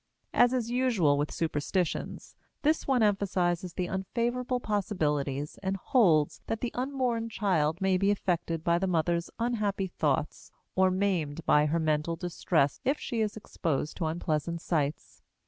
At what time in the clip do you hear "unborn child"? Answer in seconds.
6.73-7.79